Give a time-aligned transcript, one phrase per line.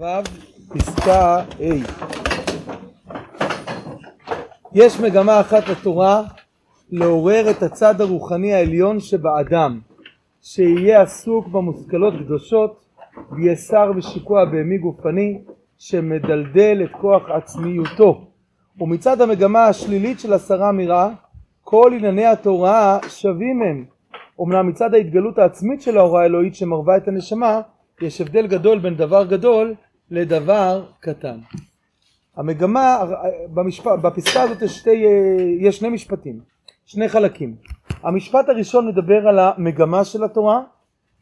[0.00, 0.04] ו'
[0.68, 1.44] פסקה ה'
[4.74, 6.22] יש מגמה אחת לתורה
[6.90, 9.80] לעורר את הצד הרוחני העליון שבאדם
[10.42, 12.84] שיהיה עסוק במושכלות קדושות
[13.68, 15.38] שר ושיקוע בהמי גופני
[15.78, 18.26] שמדלדל את כוח עצמיותו.
[18.80, 21.10] ומצד המגמה השלילית של הסרה מרע
[21.64, 23.84] כל ענייני התורה שווים הם.
[24.40, 27.60] אמנם מצד ההתגלות העצמית של ההוראה האלוהית שמרווה את הנשמה
[28.00, 29.74] יש הבדל גדול בין דבר גדול
[30.10, 31.38] לדבר קטן.
[32.36, 33.04] המגמה,
[33.54, 35.04] במשפט, בפסקה הזאת יש, שתי,
[35.60, 36.40] יש שני משפטים,
[36.86, 37.56] שני חלקים.
[38.02, 40.60] המשפט הראשון מדבר על המגמה של התורה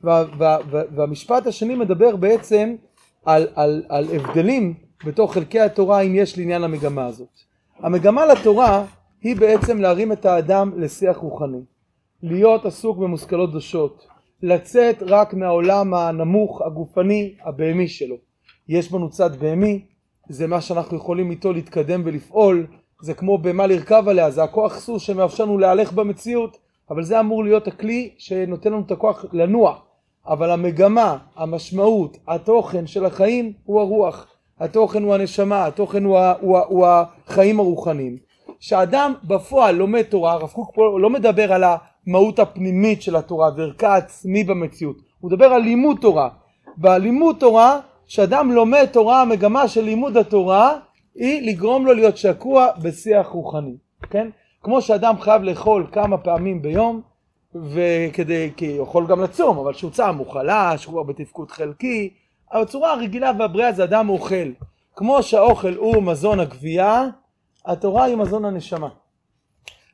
[0.03, 2.75] וה, וה, וה, והמשפט השני מדבר בעצם
[3.25, 4.75] על, על, על הבדלים
[5.07, 7.29] בתוך חלקי התורה אם יש לעניין המגמה הזאת.
[7.79, 8.85] המגמה לתורה
[9.23, 11.61] היא בעצם להרים את האדם לשיח רוחני,
[12.23, 14.07] להיות עסוק במושכלות דושות,
[14.43, 18.28] לצאת רק מהעולם הנמוך, הגופני, הבהמי שלו.
[18.69, 19.81] יש בנו צד בהמי,
[20.29, 22.67] זה מה שאנחנו יכולים איתו להתקדם ולפעול,
[23.03, 26.59] זה כמו במה לרכב עליה, זה הכוח סוס שמאפשר לנו להלך במציאות,
[26.91, 29.79] אבל זה אמור להיות הכלי שנותן לנו את הכוח לנוע.
[30.27, 34.27] אבל המגמה, המשמעות, התוכן של החיים הוא הרוח,
[34.61, 38.17] התוכן הוא הנשמה, התוכן הוא, הוא, הוא החיים הרוחניים.
[38.61, 43.97] כשאדם בפועל לומד תורה, הרב קוק פה לא מדבר על המהות הפנימית של התורה וערכה
[43.97, 46.29] עצמי במציאות, הוא מדבר על לימוד תורה.
[46.77, 50.79] בלימוד תורה, כשאדם לומד תורה, המגמה של לימוד התורה
[51.15, 53.77] היא לגרום לו להיות שקוע בשיח רוחני,
[54.11, 54.29] כן?
[54.63, 57.01] כמו שאדם חייב לאכול כמה פעמים ביום,
[57.55, 62.15] וכדי, כי הוא יכול גם לצום, אבל כשהוא צם הוא חלש, הוא בתפקוד חלקי,
[62.53, 64.53] הצורה הרגילה והבריאה זה אדם אוכל.
[64.97, 67.05] כמו שהאוכל הוא מזון הגבייה,
[67.67, 68.89] התורה היא מזון הנשמה.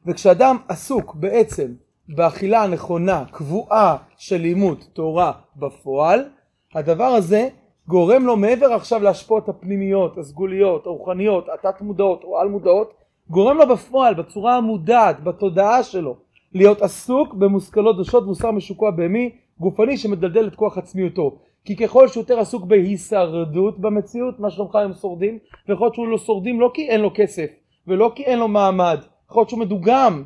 [0.06, 1.66] וכשאדם עסוק בעצם
[2.08, 6.28] באכילה הנכונה, קבועה של לימוד תורה בפועל,
[6.74, 7.48] הדבר הזה
[7.88, 12.94] גורם לו מעבר עכשיו להשפעות הפנימיות, הסגוליות, הרוחניות, התת מודעות או על מודעות,
[13.30, 16.16] גורם לו בפועל, בצורה המודעת, בתודעה שלו,
[16.52, 19.30] להיות עסוק במושכלות דושות והוא שר משוקוע בהמי
[19.60, 21.38] גופני שמדלדל את כוח עצמיותו.
[21.64, 26.18] כי ככל שהוא יותר עסוק בהישרדות במציאות, מה שלומך הם שורדים, ויכול להיות שהוא לא
[26.18, 27.46] שורדים לא כי אין לו כסף,
[27.86, 28.98] ולא כי אין לו מעמד,
[29.30, 30.22] יכול להיות שהוא מדוגם,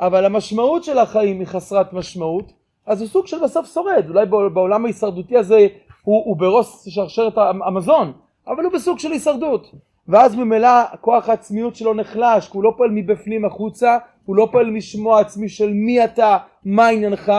[0.00, 2.52] אבל המשמעות של החיים היא חסרת משמעות,
[2.86, 5.66] אז הוא סוג של בסוף שורד, אולי בעולם ההישרדותי הזה
[6.08, 7.32] הוא, הוא בראש שרשרת
[7.66, 8.12] המזון,
[8.46, 9.70] אבל הוא בסוג של הישרדות.
[10.08, 10.68] ואז ממילא
[11.00, 15.48] כוח העצמיות שלו נחלש, כי הוא לא פועל מבפנים החוצה, הוא לא פועל משמוע עצמי
[15.48, 17.32] של מי אתה, מה עניינך,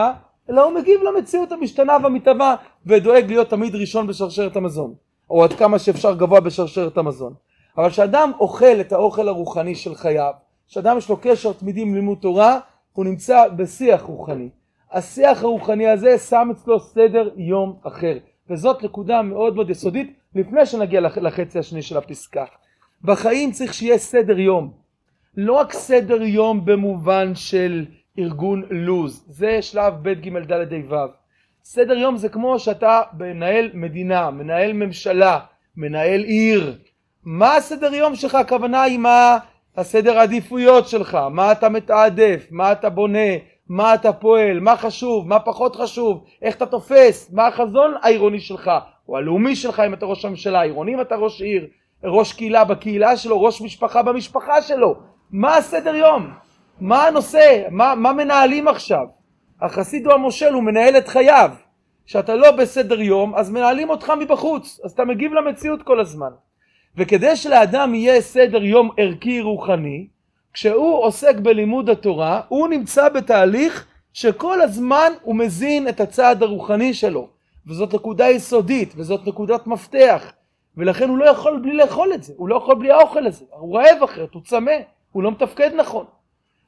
[0.50, 4.94] אלא הוא מגיב למציאות המשתנה והמתהווה ודואג להיות תמיד ראשון בשרשרת המזון,
[5.30, 7.34] או עד כמה שאפשר גבוה בשרשרת המזון.
[7.76, 10.32] אבל כשאדם אוכל את האוכל הרוחני של חייו,
[10.68, 12.58] כשאדם יש לו קשר תמידי עם לימוד תורה,
[12.92, 14.48] הוא נמצא בשיח רוחני.
[14.92, 18.16] השיח הרוחני הזה שם אצלו סדר יום אחר,
[18.50, 22.44] וזאת נקודה מאוד מאוד יסודית לפני שנגיע לחצי השני של הפסקה.
[23.02, 24.72] בחיים צריך שיהיה סדר יום.
[25.36, 27.86] לא רק סדר יום במובן של
[28.18, 30.96] ארגון לוז, זה שלב ב' ג' ד' ה' ו'.
[31.64, 35.38] סדר יום זה כמו שאתה מנהל מדינה, מנהל ממשלה,
[35.76, 36.78] מנהל עיר.
[37.24, 38.34] מה הסדר יום שלך?
[38.34, 39.38] הכוונה היא מה
[39.76, 43.28] הסדר העדיפויות שלך, מה אתה מתעדף, מה אתה בונה,
[43.70, 48.70] מה אתה פועל, מה חשוב, מה פחות חשוב, איך אתה תופס, מה החזון העירוני שלך,
[49.08, 51.66] או הלאומי שלך אם אתה ראש הממשלה, עירוני אם אתה ראש עיר,
[52.04, 54.94] ראש קהילה בקהילה שלו, ראש משפחה במשפחה שלו,
[55.30, 56.30] מה הסדר יום?
[56.80, 57.62] מה הנושא?
[57.70, 59.04] מה, מה מנהלים עכשיו?
[59.62, 61.50] החסיד הוא המושל, הוא מנהל את חייו.
[62.06, 66.30] כשאתה לא בסדר יום, אז מנהלים אותך מבחוץ, אז אתה מגיב למציאות כל הזמן.
[66.96, 70.06] וכדי שלאדם יהיה סדר יום ערכי רוחני,
[70.52, 77.28] כשהוא עוסק בלימוד התורה, הוא נמצא בתהליך שכל הזמן הוא מזין את הצעד הרוחני שלו.
[77.66, 80.32] וזאת נקודה יסודית, וזאת נקודת מפתח.
[80.76, 83.78] ולכן הוא לא יכול בלי לאכול את זה, הוא לא יכול בלי האוכל הזה, הוא
[83.78, 84.72] רעב אחרת, הוא צמא,
[85.12, 86.04] הוא לא מתפקד נכון.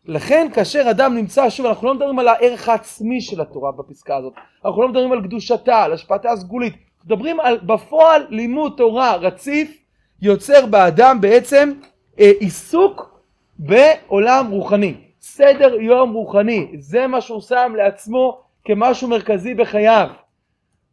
[0.04, 4.32] לכן כאשר אדם נמצא, שוב אנחנו לא מדברים על הערך העצמי של התורה בפסקה הזאת,
[4.64, 9.82] אנחנו לא מדברים על קדושתה, על השפעתה הסגולית, מדברים על בפועל לימוד תורה רציף
[10.22, 11.72] יוצר באדם בעצם
[12.20, 13.11] אה, עיסוק
[13.58, 20.08] בעולם רוחני, סדר יום רוחני, זה מה שהוא שם לעצמו כמשהו מרכזי בחייו.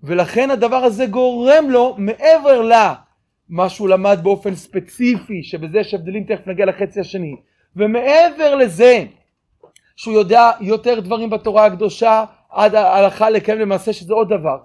[0.04, 6.48] ולכן הדבר הזה גורם לו מעבר למה שהוא למד באופן ספציפי שבזה יש הבדלים תכף
[6.48, 7.36] נגיע לחצי השני
[7.76, 9.04] ומעבר לזה
[9.96, 14.58] שהוא יודע יותר דברים בתורה הקדושה עד ההלכה לקיים למעשה שזה עוד דבר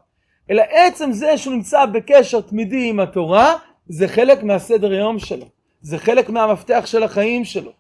[0.51, 3.55] אלא עצם זה שהוא נמצא בקשר תמידי עם התורה
[3.89, 5.47] זה חלק מהסדר יום שלו.
[5.81, 7.73] זה חלק מהמפתח של החיים שלו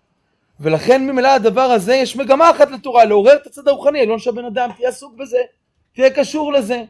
[0.64, 4.44] ולכן ממילא הדבר הזה יש מגמה אחת לתורה לעורר את הצד הרוחני העליון של הבן
[4.44, 5.38] אדם תהיה עסוק בזה
[5.94, 6.84] תהיה קשור לזה.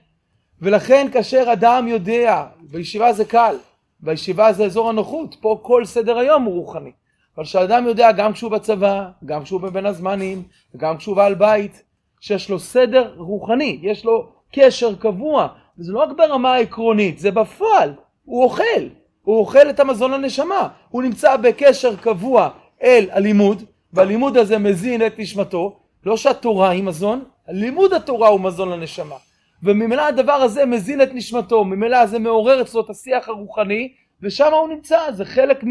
[0.62, 3.56] ולכן כאשר אדם יודע, בישיבה זה קל,
[4.00, 6.90] בישיבה זה אזור הנוחות, פה כל סדר היום הוא רוחני.
[7.36, 10.42] אבל כשאדם יודע גם כשהוא בצבא, גם כשהוא בבין הזמנים,
[10.76, 11.82] גם כשהוא בעל בית,
[12.20, 15.48] שיש לו סדר רוחני, יש לו קשר קבוע,
[15.78, 17.94] וזה לא רק ברמה העקרונית, זה בפועל,
[18.24, 18.88] הוא אוכל,
[19.22, 22.50] הוא אוכל את המזון לנשמה, הוא נמצא בקשר קבוע
[22.84, 25.76] אל הלימוד, והלימוד הזה מזין את נשמתו,
[26.06, 29.16] לא שהתורה היא מזון, לימוד התורה הוא מזון לנשמה.
[29.62, 33.92] וממילא הדבר הזה מזין את נשמתו, ממילא זה מעורר אצלו את השיח הרוחני,
[34.22, 35.68] ושם הוא נמצא, זה חלק מ...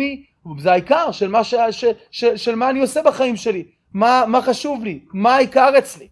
[0.58, 1.56] זה העיקר של מה, ש...
[1.72, 1.86] ש...
[2.12, 2.26] ש...
[2.26, 3.64] של מה אני עושה בחיים שלי,
[3.94, 6.08] מה, מה חשוב לי, מה העיקר אצלי.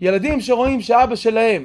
[0.00, 1.64] ילדים שרואים שאבא שלהם,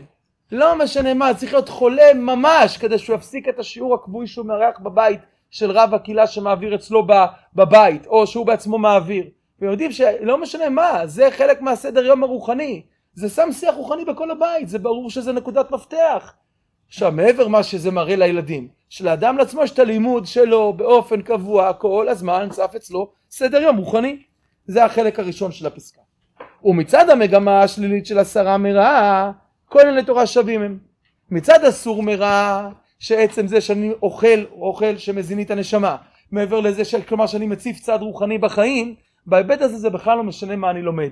[0.51, 4.80] לא משנה מה, צריך להיות חולה ממש כדי שהוא יפסיק את השיעור הקבועי שהוא מארח
[4.80, 5.19] בבית
[5.56, 7.07] של רב הקהילה שמעביר אצלו
[7.56, 9.25] בבית, או שהוא בעצמו מעביר.
[9.60, 12.81] ויודעים שלא משנה מה, זה חלק מהסדר יום הרוחני.
[13.13, 16.34] זה שם שיח רוחני בכל הבית, זה ברור שזה נקודת מפתח.
[16.88, 22.07] עכשיו, מעבר מה שזה מראה לילדים, שלאדם לעצמו יש את הלימוד שלו באופן קבוע, כל
[22.10, 24.18] הזמן צף אצלו סדר יום רוחני.
[24.68, 26.02] זה החלק הראשון של הפסקה.
[26.63, 29.31] ומצד המגמה השלילית של הסרה מרעה,
[29.66, 30.80] כל מיני תורה שווים הם.
[31.31, 32.69] מצד אסור מרע,
[33.00, 35.95] שעצם זה שאני אוכל, אוכל שמזין את הנשמה,
[36.31, 38.95] מעבר לזה, של, כלומר שאני מציף צד רוחני בחיים,
[39.25, 41.09] בהיבט הזה זה בכלל לא משנה מה אני לומד.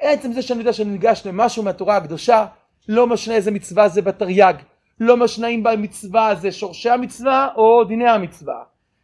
[0.00, 2.46] עצם זה שאני יודע שאני ניגש למשהו מהתורה הקדושה,
[2.88, 4.54] לא משנה איזה מצווה זה בתרי"ג,
[5.00, 8.62] לא משנה אם במצווה זה שורשי המצווה או דיני המצווה.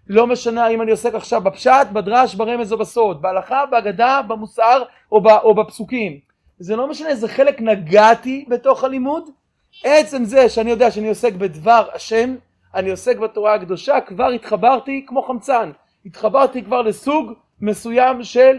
[0.08, 4.82] לא משנה אם אני עוסק עכשיו בפשט, בדרש, ברמז או בסוד, בהלכה, בהגדה, במוסר
[5.12, 6.18] או, ב, או בפסוקים.
[6.58, 9.30] זה לא משנה איזה חלק נגעתי בתוך הלימוד,
[9.84, 12.34] עצם זה שאני יודע שאני עוסק בדבר השם,
[12.74, 15.70] אני עוסק בתורה הקדושה, כבר התחברתי כמו חמצן,
[16.06, 18.58] התחברתי כבר לסוג מסוים של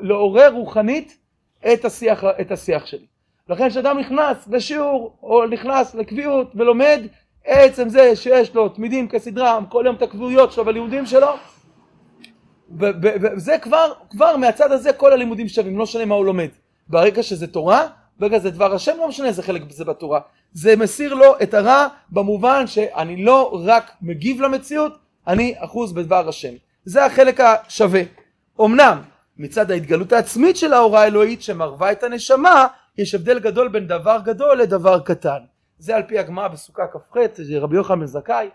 [0.00, 1.18] לעורר רוחנית
[1.72, 3.06] את השיח, את השיח שלי.
[3.48, 7.00] לכן כשאדם נכנס לשיעור או נכנס לקביעות ולומד
[7.44, 11.28] עצם זה שיש לו תמידים כסדרם כל יום את הקביעויות שלו בלימודים שלו
[12.78, 16.48] וזה כבר, כבר מהצד הזה כל הלימודים שווים, לא משנה מה הוא לומד.
[16.88, 17.86] ברגע שזה תורה,
[18.18, 20.20] ברגע זה דבר השם, לא משנה איזה חלק זה בתורה.
[20.56, 26.52] זה מסיר לו את הרע במובן שאני לא רק מגיב למציאות, אני אחוז בדבר השם.
[26.84, 28.02] זה החלק השווה.
[28.60, 29.02] אמנם
[29.36, 32.66] מצד ההתגלות העצמית של ההוראה האלוהית שמרווה את הנשמה,
[32.98, 35.38] יש הבדל גדול בין דבר גדול לדבר קטן.
[35.78, 37.16] זה על פי הגמרא בסוכה כ"ח,
[37.60, 38.48] רבי יוחנן בן זכאי,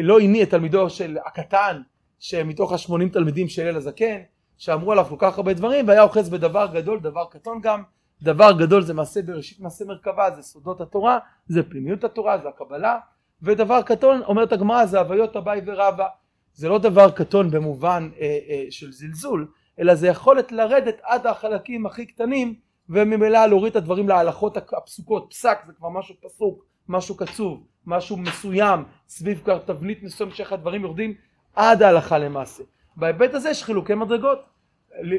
[0.00, 1.80] לא הניע את תלמידו של הקטן,
[2.18, 4.20] שמתוך השמונים תלמידים של אל הזקן,
[4.56, 7.82] שאמרו עליו כל כך הרבה דברים, והיה אוחז בדבר גדול, דבר קטון גם.
[8.22, 12.98] דבר גדול זה מעשה בראשית מעשה מרכבה, זה סודות התורה, זה פנימיות התורה, זה הקבלה,
[13.42, 16.06] ודבר קטון, אומרת הגמרא, זה הוויות אביי ורבא.
[16.52, 19.48] זה לא דבר קטון במובן אה, אה, של זלזול,
[19.78, 22.54] אלא זה יכולת לרדת עד החלקים הכי קטנים
[22.88, 28.84] וממילא להוריד את הדברים להלכות הפסוקות, פסק זה כבר משהו פסוק, משהו קצוב, משהו מסוים,
[29.08, 31.14] סביב כבר תבנית מסוימת שאיך הדברים יורדים
[31.54, 32.62] עד ההלכה למעשה.
[32.96, 34.38] בהיבט הזה יש חילוקי מדרגות,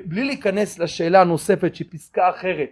[0.05, 2.69] בלי להיכנס לשאלה הנוספת שהיא פסקה אחרת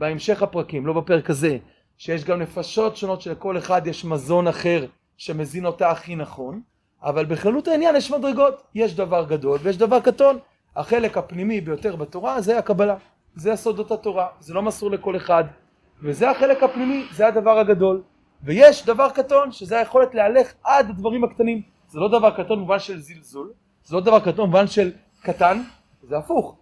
[0.00, 1.58] בהמשך הפרקים, לא בפרק הזה,
[1.98, 4.86] שיש גם נפשות שונות שלכל אחד יש מזון אחר
[5.16, 6.60] שמזין אותה הכי נכון,
[7.02, 10.38] אבל בכללות העניין יש מדרגות, יש דבר גדול ויש דבר קטון.
[10.76, 12.96] החלק הפנימי ביותר בתורה זה הקבלה,
[13.34, 15.44] זה סודות התורה, זה לא מסור לכל אחד,
[16.02, 18.02] וזה החלק הפנימי, זה הדבר הגדול.
[18.42, 23.00] ויש דבר קטון שזה היכולת להלך עד הדברים הקטנים, זה לא דבר קטון במובן של
[23.00, 23.52] זלזול,
[23.84, 25.62] זה לא דבר קטון במובן של קטן,
[26.02, 26.56] זה הפוך.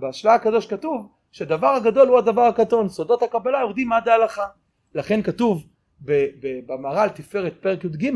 [0.00, 4.46] בשלב הקדוש כתוב שדבר הגדול הוא הדבר הקטון, סודות הקבלה יורדים עד ההלכה.
[4.94, 5.66] לכן כתוב
[6.66, 8.10] במהר"ל תפארת פרק י"ג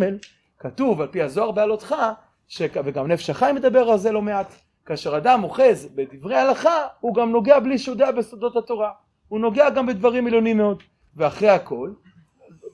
[0.59, 1.95] כתוב על פי הזוהר בעלותך,
[2.49, 2.63] ש...
[2.85, 4.55] וגם נפש החיים מדבר על זה לא מעט,
[4.87, 8.91] כאשר אדם אוחז בדברי הלכה, הוא גם נוגע בלי שהוא יודע בסודות התורה,
[9.29, 10.83] הוא נוגע גם בדברים עליונים מאוד,
[11.17, 11.91] ואחרי הכל,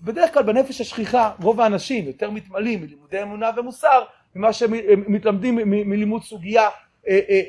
[0.02, 4.02] בדרך כלל בנפש השכיחה רוב האנשים יותר מתמלאים מלימודי אמונה ומוסר
[4.34, 4.72] ממה שהם
[5.08, 7.42] מתלמדים מלימוד סוגיה אה, אה,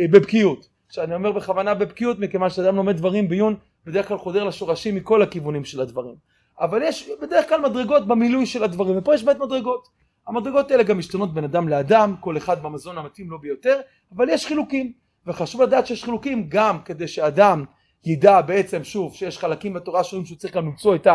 [0.00, 0.71] אה, בבקיאות.
[0.92, 3.56] שאני אומר בכוונה בבקיאות מכיוון שאדם לומד דברים בעיון
[3.86, 6.14] בדרך כלל חודר לשורשים מכל הכיוונים של הדברים.
[6.60, 9.88] אבל יש בדרך כלל מדרגות במילוי של הדברים, ופה יש באמת מדרגות.
[10.26, 13.80] המדרגות האלה גם משתנות בין אדם לאדם, כל אחד במזון המתאים לו ביותר,
[14.16, 14.92] אבל יש חילוקים,
[15.26, 17.64] וחשוב לדעת שיש חילוקים גם כדי שאדם
[18.04, 21.06] ידע בעצם שוב שיש חלקים בתורה שונים שהוא צריך גם למצוא את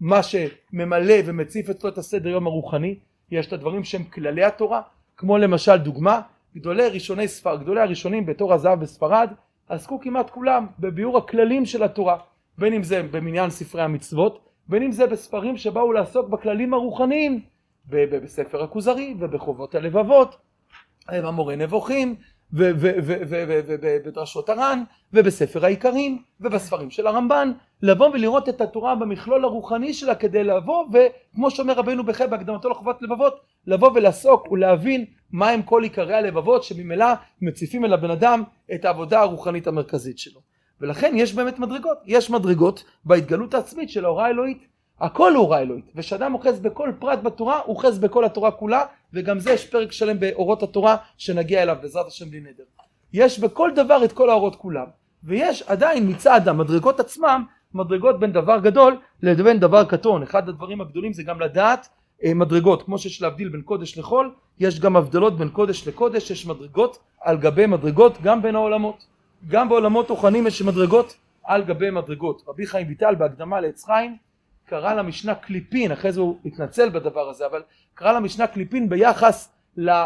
[0.00, 2.98] מה שממלא ומציף אצלו את הסדר יום הרוחני,
[3.30, 4.80] יש את הדברים שהם כללי התורה,
[5.16, 6.20] כמו למשל דוגמה,
[6.56, 9.30] גדולי ראשוני ספר, גדולי הראשונים בתור הזהב בספרד,
[9.68, 12.16] עסקו כמעט כולם בביאור הכללים של התורה,
[12.58, 17.40] בין אם זה במניין ספרי המצוות, בין אם זה בספרים שבאו לעסוק בכללים הרוחניים
[17.86, 20.36] בספר הכוזרי ובחובות הלבבות,
[21.08, 22.14] המורה נבוכים
[24.12, 24.82] ובדרשות הר"ן
[25.12, 31.50] ובספר העיקרים ובספרים של הרמב"ן לבוא ולראות את התורה במכלול הרוחני שלה כדי לבוא וכמו
[31.50, 37.06] שאומר רבנו בחי בהקדמתו לחובת לבבות לבוא ולעסוק ולהבין מהם כל עיקרי הלבבות שממילא
[37.42, 38.42] מציפים אל הבן אדם
[38.74, 40.40] את העבודה הרוחנית המרכזית שלו.
[40.80, 41.98] ולכן יש באמת מדרגות.
[42.06, 44.66] יש מדרגות בהתגלות העצמית של ההוראה האלוהית.
[45.00, 45.90] הכל הוא הוראה אלוהית.
[45.94, 50.62] ושאדם אוחז בכל פרט בתורה אוחז בכל התורה כולה וגם זה יש פרק שלם באורות
[50.62, 52.64] התורה שנגיע אליו בעזרת השם בלי נדר.
[53.12, 54.86] יש בכל דבר את כל האורות כולם.
[55.24, 60.22] ויש עדיין מצד המדרגות עצמם מדרגות בין דבר גדול לבין דבר קטון.
[60.22, 61.88] אחד הדברים הגדולים זה גם לדעת
[62.34, 62.82] מדרגות.
[62.82, 66.30] כמו שיש להבדיל בין קודש לחול יש גם הבדלות בין קודש לקודש.
[66.30, 69.06] יש מדרגות על גבי מדרגות גם בין העולמות.
[69.48, 72.42] גם בעולמות רוחניים יש מדרגות על גבי מדרגות.
[72.48, 74.16] רבי חיים ויטל בהקדמה לעץ חיים
[74.66, 77.62] קרא למשנה קליפין אחרי זה הוא התנצל בדבר הזה אבל
[77.94, 79.52] קרא למשנה קליפין ביחס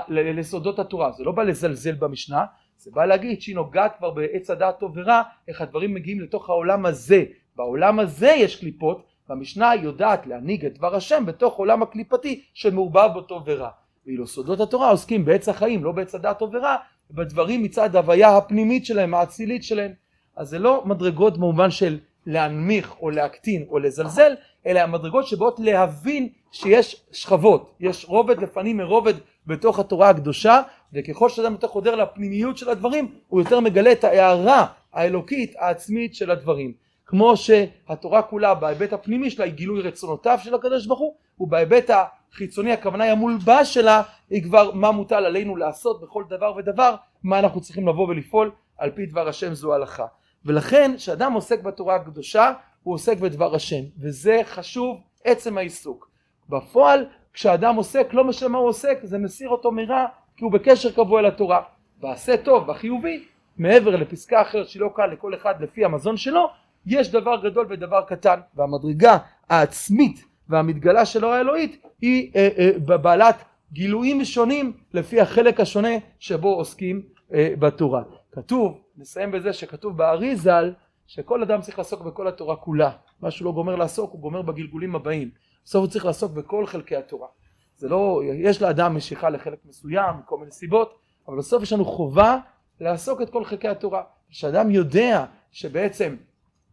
[0.08, 1.12] לסודות התורה.
[1.12, 2.44] זה לא בא לזלזל במשנה
[2.78, 6.86] זה בא להגיד שהיא נוגעת כבר בעץ הדעת טוב ורע איך הדברים מגיעים לתוך העולם
[6.86, 7.24] הזה.
[7.56, 13.20] בעולם הזה יש קליפות והמשנה יודעת להנהיג את דבר השם בתוך עולם הקליפתי שמעורבב בו
[13.20, 13.70] טוב ורע.
[14.06, 16.76] ואילו סודות התורה עוסקים בעץ החיים לא בעץ הדעת טוב ורע
[17.10, 19.92] בדברים מצד הוויה הפנימית שלהם האצילית שלהם.
[20.36, 24.34] אז זה לא מדרגות במובן של להנמיך או להקטין או לזלזל
[24.66, 29.14] אלה המדרגות שבאות להבין שיש שכבות יש רובד לפנים מרובד
[29.46, 34.66] בתוך התורה הקדושה וככל שאדם יותר חודר לפנימיות של הדברים הוא יותר מגלה את ההערה
[34.92, 36.72] האלוקית העצמית של הדברים
[37.08, 42.72] כמו שהתורה כולה בהיבט הפנימי שלה היא גילוי רצונותיו של הקדוש ברוך הוא ובהיבט החיצוני
[42.72, 47.60] הכוונה היא המולבש שלה היא כבר מה מוטל עלינו לעשות בכל דבר ודבר מה אנחנו
[47.60, 50.06] צריכים לבוא ולפעול על פי דבר השם זו הלכה.
[50.44, 56.10] ולכן כשאדם עוסק בתורה הקדושה הוא עוסק בדבר השם וזה חשוב עצם העיסוק.
[56.48, 60.92] בפועל כשאדם עוסק לא משנה מה הוא עוסק זה מסיר אותו מרע כי הוא בקשר
[60.92, 61.62] קבוע לתורה
[62.00, 63.24] בעשה טוב בחיובי
[63.58, 66.48] מעבר לפסקה אחרת שלא קל לכל אחד לפי המזון שלו
[66.86, 69.18] יש דבר גדול ודבר קטן והמדרגה
[69.48, 76.54] העצמית והמתגלה של האור האלוהית היא אה, אה, בעלת גילויים שונים לפי החלק השונה שבו
[76.54, 77.02] עוסקים
[77.34, 78.02] אה, בתורה.
[78.32, 80.72] כתוב נסיים בזה שכתוב בארי ז"ל
[81.06, 82.90] שכל אדם צריך לעסוק בכל התורה כולה.
[83.20, 85.30] מה שהוא לא גומר לעסוק הוא גומר בגלגולים הבאים.
[85.64, 87.28] בסוף הוא צריך לעסוק בכל חלקי התורה.
[87.76, 92.38] זה לא יש לאדם משיכה לחלק מסוים מכל מיני סיבות אבל בסוף יש לנו חובה
[92.80, 94.02] לעסוק את כל חלקי התורה.
[94.30, 96.16] כשאדם יודע שבעצם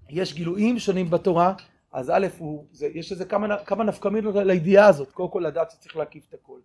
[0.09, 1.53] יש גילויים שונים בתורה
[1.95, 5.11] אז א' הוא, זה, יש איזה כמה, כמה נפקמינות לידיעה הזאת.
[5.11, 6.59] קודם כל לדעת שצריך להקיף את הכל.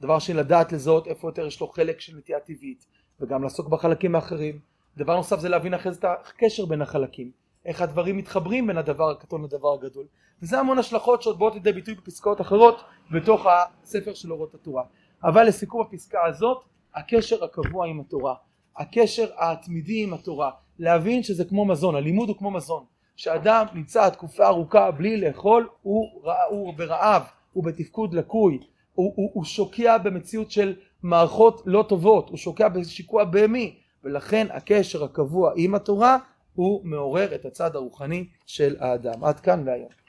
[0.00, 2.86] דבר שני לדעת לזהות איפה יותר יש לו חלק של נטייה טבעית
[3.20, 4.58] וגם לעסוק בחלקים האחרים.
[4.96, 7.30] דבר נוסף זה להבין אחרי זה את הקשר בין החלקים.
[7.64, 10.06] איך הדברים מתחברים בין הדבר הקטון לדבר הגדול.
[10.42, 14.82] וזה המון השלכות שעוד באות לידי ביטוי בפסקאות אחרות בתוך הספר של אורות התורה.
[15.24, 18.34] אבל לסיכום הפסקה הזאת הקשר הקבוע עם התורה.
[18.76, 22.84] הקשר התמידי עם התורה להבין שזה כמו מזון הלימוד הוא כמו מזון
[23.16, 28.58] שאדם נמצא תקופה ארוכה בלי לאכול הוא, הוא ברעב הוא בתפקוד לקוי
[28.94, 35.04] הוא, הוא, הוא שוקע במציאות של מערכות לא טובות הוא שוקע בשיקוע בהמי ולכן הקשר
[35.04, 36.18] הקבוע עם התורה
[36.54, 39.24] הוא מעורר את הצד הרוחני של האדם.
[39.24, 40.03] עד כאן להיום.